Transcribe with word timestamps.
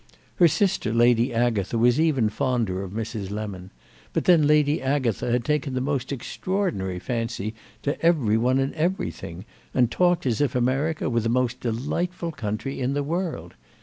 Her 0.37 0.47
sister, 0.47 0.91
Lady 0.95 1.31
Agatha, 1.31 1.77
was 1.77 1.99
even 2.01 2.29
fonder 2.29 2.81
of 2.81 2.91
Mrs. 2.91 3.29
Lemon; 3.29 3.69
but 4.13 4.25
then 4.25 4.47
Lady 4.47 4.81
Agatha 4.81 5.31
had 5.31 5.45
taken 5.45 5.75
the 5.75 5.79
most 5.79 6.11
extraordinary 6.11 6.97
fancy 6.97 7.53
to 7.83 8.01
every 8.03 8.35
one 8.35 8.57
and 8.57 8.73
everything, 8.73 9.45
and 9.75 9.91
talked 9.91 10.25
as 10.25 10.41
if 10.41 10.55
America 10.55 11.07
were 11.07 11.19
the 11.19 11.29
most 11.29 11.59
delightful 11.59 12.31
country 12.31 12.79
in 12.79 12.93
the 12.93 13.03
world. 13.03 13.53